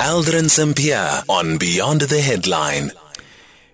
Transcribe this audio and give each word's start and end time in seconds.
Aldrin 0.00 0.48
Sampear 0.48 1.22
on 1.28 1.58
Beyond 1.58 2.00
the 2.00 2.22
Headline. 2.22 2.90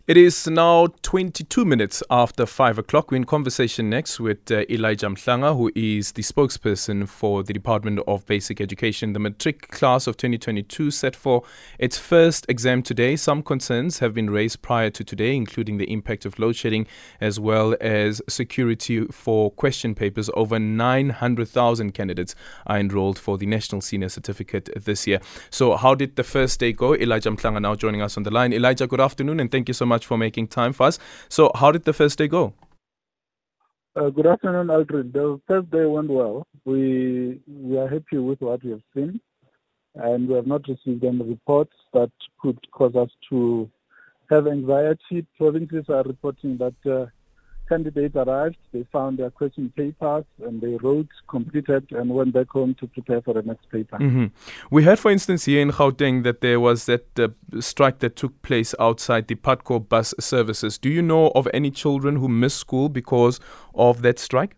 It 0.09 0.17
is 0.17 0.47
now 0.47 0.87
22 1.03 1.65
minutes 1.65 2.01
after 2.11 2.47
5 2.47 2.79
o'clock. 2.79 3.11
We're 3.11 3.17
in 3.17 3.25
conversation 3.25 3.91
next 3.91 4.21
with 4.21 4.53
uh, 4.53 4.63
Elijah 4.71 5.09
Mhlanga, 5.09 5.57
who 5.57 5.73
is 5.75 6.13
the 6.13 6.23
spokesperson 6.23 7.09
for 7.09 7.43
the 7.43 7.53
Department 7.53 7.99
of 8.07 8.25
Basic 8.25 8.61
Education. 8.61 9.15
The 9.15 9.19
matric 9.19 9.67
class 9.67 10.07
of 10.07 10.17
2022 10.17 10.93
set 10.93 11.17
for 11.17 11.43
its 11.81 11.99
first 11.99 12.47
exam 12.49 12.85
today. 12.85 13.17
Some 13.17 13.43
concerns 13.43 13.99
have 13.99 14.15
been 14.15 14.31
raised 14.31 14.63
prior 14.63 14.91
to 14.91 15.03
today, 15.03 15.35
including 15.35 15.79
the 15.79 15.91
impact 15.93 16.25
of 16.25 16.39
load 16.39 16.55
shedding 16.55 16.87
as 17.21 17.41
well 17.41 17.75
as 17.81 18.23
security 18.29 19.07
for 19.07 19.51
question 19.51 19.93
papers. 19.97 20.31
Over 20.35 20.61
900,000 20.61 21.95
candidates 21.95 22.37
are 22.69 22.79
enrolled 22.79 23.19
for 23.19 23.39
the 23.39 23.47
National 23.47 23.81
Senior 23.81 24.11
Certificate 24.11 24.71
this 24.77 25.09
year. 25.09 25.19
So, 25.51 25.77
how 25.77 25.97
did 25.97 26.15
the 26.15 26.23
first 26.23 26.61
day 26.61 26.73
go? 26.73 26.95
Elijah 26.95 27.33
Mhlanga 27.33 27.61
now 27.61 27.75
joining 27.75 28.03
us 28.03 28.17
on 28.17 28.23
the 28.23 28.31
line. 28.31 28.53
Elijah, 28.53 28.87
good 28.87 29.01
afternoon 29.01 29.41
and 29.41 29.51
thank 29.51 29.67
you 29.67 29.75
so 29.75 29.85
much 29.85 29.96
much 29.97 30.07
for 30.07 30.19
making 30.27 30.49
time 30.61 30.73
for 30.79 30.87
us. 30.91 30.99
So, 31.29 31.51
how 31.61 31.73
did 31.73 31.85
the 31.91 31.97
first 32.03 32.19
day 32.19 32.29
go? 32.29 32.45
Uh, 33.97 34.11
good 34.11 34.27
afternoon, 34.27 34.67
Aldrin. 34.77 35.13
The 35.13 35.41
first 35.49 35.71
day 35.71 35.87
went 35.87 36.11
well. 36.11 36.47
We 36.65 37.41
we 37.47 37.79
are 37.79 37.89
happy 37.89 38.19
with 38.29 38.41
what 38.49 38.63
we 38.63 38.71
have 38.77 38.87
seen, 38.95 39.21
and 39.95 40.29
we 40.29 40.35
have 40.35 40.49
not 40.55 40.69
received 40.69 41.03
any 41.13 41.25
reports 41.35 41.77
that 41.95 42.13
could 42.41 42.59
cause 42.79 42.95
us 43.05 43.13
to 43.31 43.71
have 44.33 44.47
anxiety. 44.47 45.25
Provinces 45.39 45.87
are 45.89 46.03
reporting 46.13 46.59
that 46.65 46.91
uh, 46.97 47.07
candidates 47.69 48.17
arrived, 48.17 48.57
they 48.73 48.87
found 48.93 49.19
their 49.19 49.31
question 49.31 49.73
papers, 49.77 50.25
and 50.45 50.61
they 50.61 50.77
wrote, 50.83 51.09
completed, 51.29 51.87
and 51.91 52.11
went 52.11 52.33
back 52.33 52.49
home 52.49 52.75
to 52.81 52.87
prepare 52.87 53.21
for 53.23 53.35
the 53.35 53.43
next 53.43 53.69
paper. 53.71 53.99
Mm-hmm. 53.99 54.27
We 54.71 54.85
heard, 54.85 54.99
for 54.99 55.11
instance, 55.11 55.45
here 55.45 55.61
in 55.61 55.71
Gauteng 55.71 56.23
that 56.25 56.41
there 56.41 56.61
was 56.61 56.87
that 56.87 57.19
uh, 57.19 57.29
strike 57.61 57.99
that 58.01 58.17
took 58.17 58.41
place 58.43 58.75
outside 58.79 59.29
the 59.29 59.35
Putco 59.35 59.89
bus 59.89 60.15
services. 60.19 60.79
Do 60.79 60.89
you 60.89 61.03
know 61.03 61.29
of 61.35 61.49
any 61.53 61.71
children 61.71 62.17
who 62.17 62.29
missed 62.29 62.59
school 62.59 62.89
because 62.89 63.41
of 63.75 64.03
that 64.03 64.19
strike? 64.19 64.57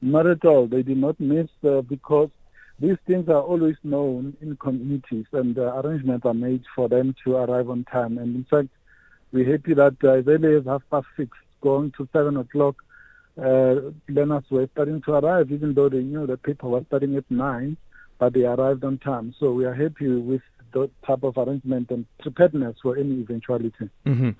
Not 0.00 0.26
at 0.26 0.44
all. 0.44 0.66
They 0.66 0.82
did 0.82 0.98
not 0.98 1.18
miss 1.20 1.48
uh, 1.64 1.82
because 1.82 2.30
these 2.80 2.96
things 3.06 3.28
are 3.28 3.40
always 3.40 3.76
known 3.84 4.36
in 4.40 4.56
communities, 4.56 5.26
and 5.32 5.56
uh, 5.56 5.80
arrangements 5.80 6.26
are 6.26 6.34
made 6.34 6.64
for 6.74 6.88
them 6.88 7.14
to 7.24 7.36
arrive 7.36 7.70
on 7.70 7.84
time. 7.84 8.18
And 8.18 8.34
in 8.34 8.44
fact, 8.44 8.68
we're 9.30 9.50
happy 9.50 9.74
that 9.74 9.96
uh, 10.02 10.14
as 10.14 10.26
early 10.26 10.56
as 10.56 10.64
half 10.64 10.82
past 10.90 11.06
six, 11.16 11.30
going 11.62 11.92
to 11.96 12.08
seven 12.12 12.36
o'clock, 12.36 12.76
uh, 13.38 13.76
learners 14.08 14.44
were 14.50 14.68
starting 14.72 15.00
to 15.02 15.12
arrive, 15.12 15.50
even 15.50 15.72
though 15.72 15.88
they 15.88 16.02
knew 16.02 16.26
the 16.26 16.36
paper 16.36 16.68
was 16.68 16.84
starting 16.88 17.16
at 17.16 17.24
nine, 17.30 17.76
but 18.18 18.34
they 18.34 18.44
arrived 18.44 18.84
on 18.84 18.98
time. 18.98 19.34
So 19.40 19.52
we 19.52 19.64
are 19.64 19.74
happy 19.74 20.08
with 20.08 20.42
that 20.72 20.90
type 21.06 21.22
of 21.22 21.36
arrangement 21.36 21.90
and 21.90 22.06
preparedness 22.20 22.76
for 22.82 22.96
any 22.96 23.20
eventuality. 23.20 23.90
Mm-hmm. 24.06 24.30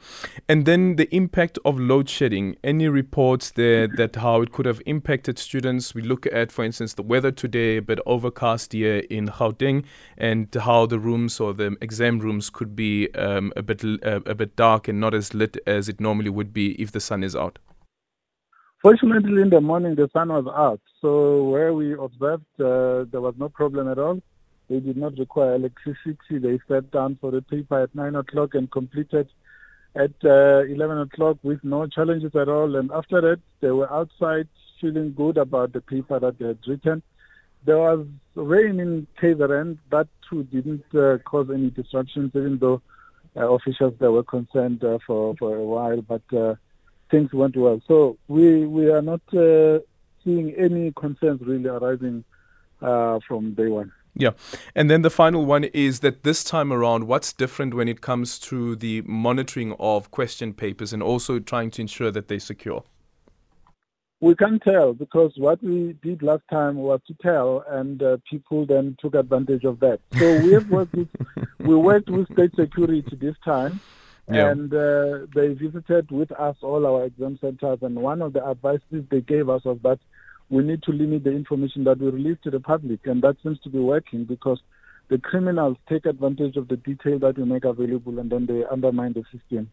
And 0.49 0.67
then 0.67 0.97
the 0.97 1.15
impact 1.15 1.59
of 1.65 1.79
load 1.79 2.09
shedding. 2.09 2.57
Any 2.65 2.89
reports 2.89 3.51
there 3.51 3.87
that 3.97 4.17
how 4.17 4.43
it 4.43 4.53
could 4.53 4.67
have 4.67 4.81
impacted 4.87 5.39
students? 5.39 5.95
We 5.95 6.03
look 6.03 6.27
at, 6.33 6.51
for 6.51 6.65
instance, 6.65 6.95
the 6.95 7.03
weather 7.03 7.31
today, 7.31 7.81
but 7.81 8.01
overcast 8.07 8.73
here 8.73 9.03
in 9.11 9.29
Gauteng, 9.29 9.85
and 10.17 10.55
how 10.55 10.87
the 10.87 10.99
rooms 10.99 11.41
or 11.41 11.53
the 11.53 11.77
exam 11.81 12.19
rooms 12.19 12.51
could 12.51 12.75
be 12.75 13.13
um, 13.15 13.53
a 13.57 13.63
bit 13.63 13.85
uh, 13.85 14.21
a 14.27 14.35
bit 14.35 14.57
dark 14.57 14.89
and 14.89 15.01
not 15.01 15.15
as 15.15 15.35
lit 15.35 15.57
as 15.67 15.89
it 15.89 16.01
normally 16.01 16.31
would 16.31 16.53
be 16.53 16.73
if 16.81 16.93
the 16.93 17.01
sun 17.01 17.23
is 17.23 17.35
out. 17.35 17.59
Fortunately, 18.81 19.43
in 19.43 19.51
the 19.51 19.61
morning 19.61 19.95
the 19.95 20.09
sun 20.13 20.29
was 20.29 20.47
out, 20.47 20.81
so 21.01 21.45
where 21.45 21.73
we 21.73 21.93
observed 21.93 22.45
uh, 22.59 23.05
there 23.11 23.21
was 23.21 23.35
no 23.39 23.49
problem 23.49 23.89
at 23.89 23.99
all. 23.99 24.21
They 24.73 24.81
did 24.81 24.97
not 24.97 25.19
require 25.19 25.57
electricity. 25.57 26.39
They 26.39 26.59
sat 26.67 26.91
down 26.91 27.19
for 27.21 27.31
the 27.31 27.43
paper 27.43 27.83
at 27.83 27.95
9 27.95 28.17
o'clock 28.17 28.55
and 28.55 28.71
completed 28.71 29.29
at 29.95 30.13
uh, 30.25 30.63
11 30.65 30.99
o'clock 31.01 31.37
with 31.43 31.63
no 31.63 31.87
challenges 31.87 32.35
at 32.35 32.49
all. 32.49 32.75
And 32.77 32.91
after 32.91 33.21
that, 33.21 33.41
they 33.61 33.71
were 33.71 33.93
outside 33.93 34.49
feeling 34.81 35.13
good 35.13 35.37
about 35.37 35.75
the 35.75 35.83
paper 35.83 36.19
that 36.19 36.39
they 36.39 36.47
had 36.47 36.59
written. 36.67 37.03
There 37.67 37.77
was 37.77 38.07
rain 38.35 38.81
in 38.81 39.07
KZN. 39.21 39.77
That 39.91 40.09
too 40.31 40.45
didn't 40.45 40.87
uh, 40.95 41.19
cause 41.19 41.51
any 41.51 41.69
disruptions, 41.69 42.31
even 42.35 42.57
though 42.57 42.81
uh, 43.37 43.53
officials 43.53 43.93
there 43.99 44.11
were 44.11 44.25
concerned 44.25 44.83
uh, 44.83 45.01
for, 45.07 45.37
for 45.37 45.55
a 45.55 45.63
while. 45.63 46.01
But 46.01 46.23
uh, 46.35 46.55
things 47.11 47.31
went 47.35 47.59
well. 47.59 47.83
So 47.87 48.17
we, 48.27 48.65
we 48.65 48.91
are 48.91 49.03
not 49.03 49.21
uh, 49.35 49.81
seeing 50.25 50.55
any 50.55 50.93
concerns 50.93 51.43
really 51.43 51.69
arising 51.69 52.25
from 52.81 53.53
day 53.53 53.69
one. 53.69 53.93
Yeah. 54.15 54.33
And 54.75 54.91
then 54.91 55.03
the 55.03 55.11
final 55.11 55.47
one 55.47 55.65
is 55.65 56.01
that 56.01 56.23
this 56.23 56.45
time 56.45 56.73
around, 56.73 57.07
what's 57.07 57.33
different 57.33 57.75
when 57.75 57.89
it 57.89 58.01
comes 58.01 58.39
to 58.41 58.77
the 58.77 59.03
monitoring 59.03 59.75
of 59.79 60.11
question 60.11 60.53
papers 60.53 60.93
and 60.93 61.03
also 61.03 61.39
trying 61.39 61.71
to 61.73 61.83
ensure 61.83 62.11
that 62.11 62.29
they're 62.29 62.39
secure? 62.39 62.85
We 64.21 64.37
can't 64.37 64.63
tell 64.63 64.93
because 64.93 65.33
what 65.37 65.61
we 65.65 65.97
did 66.01 66.23
last 66.23 66.45
time 66.49 66.77
was 66.77 67.01
to 67.09 67.15
tell, 67.21 67.65
and 67.69 68.01
uh, 68.01 68.19
people 68.31 68.65
then 68.67 68.97
took 69.01 69.17
advantage 69.17 69.65
of 69.65 69.81
that. 69.81 69.99
So 70.17 70.41
we 70.43 70.53
have 70.53 70.71
worked 70.71 70.95
with, 70.95 71.09
we 71.59 71.75
worked 71.75 72.09
with 72.09 72.33
state 72.33 72.55
security 72.55 73.05
this 73.17 73.35
time, 73.45 73.81
yeah. 74.31 74.51
and 74.51 74.73
uh, 74.73 75.27
they 75.35 75.55
visited 75.55 76.13
with 76.13 76.31
us 76.33 76.55
all 76.63 76.87
our 76.87 77.07
exam 77.07 77.37
centers. 77.41 77.81
And 77.83 77.97
one 77.97 78.23
of 78.23 78.33
the 78.33 78.47
advices 78.47 79.05
they 79.11 79.23
gave 79.23 79.49
us 79.49 79.65
was 79.65 79.79
that 79.83 79.99
we 80.53 80.63
need 80.63 80.83
to 80.83 80.93
limit 80.93 81.25
the 81.25 81.31
information 81.31 81.83
that 81.85 81.99
we 81.99 82.11
release 82.11 82.37
to 82.45 82.51
the 82.51 82.61
public, 82.61 83.07
and 83.07 83.23
that 83.23 83.37
seems 83.43 83.59
to 83.61 83.71
be 83.71 83.79
working 83.79 84.25
because 84.25 84.61
the 85.09 85.17
criminals 85.17 85.79
take 85.89 86.05
advantage 86.05 86.57
of 86.57 86.69
the 86.69 86.77
detail 86.77 87.19
that 87.21 87.39
we 87.39 87.45
make 87.45 87.65
available 87.65 88.19
and 88.19 88.31
then 88.31 88.45
they 88.45 88.63
undermine 88.71 89.15
the 89.15 89.25
system 89.33 89.71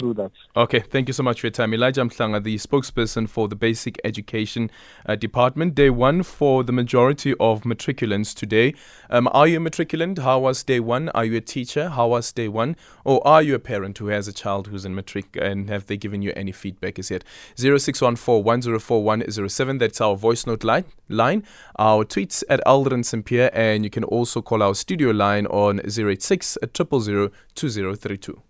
through 0.00 0.14
that. 0.14 0.32
Okay, 0.56 0.80
thank 0.80 1.08
you 1.08 1.12
so 1.12 1.22
much 1.22 1.40
for 1.40 1.46
your 1.46 1.52
time. 1.52 1.72
Elijah 1.74 2.02
Mhlanga, 2.02 2.42
the 2.42 2.56
spokesperson 2.56 3.28
for 3.28 3.46
the 3.46 3.54
Basic 3.54 4.00
Education 4.02 4.70
uh, 5.06 5.14
Department. 5.14 5.74
Day 5.74 5.90
one 5.90 6.22
for 6.22 6.64
the 6.64 6.72
majority 6.72 7.34
of 7.38 7.62
matriculants 7.62 8.34
today. 8.34 8.74
Um, 9.10 9.28
are 9.32 9.46
you 9.46 9.58
a 9.58 9.60
matriculant? 9.60 10.18
How 10.18 10.40
was 10.40 10.64
day 10.64 10.80
one? 10.80 11.10
Are 11.10 11.24
you 11.24 11.36
a 11.36 11.40
teacher? 11.40 11.90
How 11.90 12.08
was 12.08 12.32
day 12.32 12.48
one? 12.48 12.76
Or 13.04 13.26
are 13.26 13.42
you 13.42 13.54
a 13.54 13.58
parent 13.58 13.98
who 13.98 14.06
has 14.06 14.26
a 14.26 14.32
child 14.32 14.68
who's 14.68 14.84
in 14.84 14.94
matric 14.94 15.36
and 15.40 15.68
have 15.68 15.86
they 15.86 15.96
given 15.96 16.22
you 16.22 16.32
any 16.34 16.52
feedback 16.52 16.98
as 16.98 17.10
yet? 17.10 17.22
0614 17.56 18.42
104107, 18.42 19.78
that's 19.78 20.00
our 20.00 20.16
voice 20.16 20.46
note 20.46 20.64
line. 20.64 20.84
line. 21.08 21.44
Our 21.78 22.04
tweets 22.04 22.42
at 22.48 22.60
Aldrin 22.66 23.04
Sampear, 23.04 23.50
and 23.52 23.84
you 23.84 23.90
can 23.90 24.04
also 24.04 24.40
call 24.40 24.62
our 24.62 24.74
studio 24.74 25.10
line 25.10 25.46
on 25.46 25.80
086 25.80 26.56
000 26.74 27.30
2032. 27.54 28.42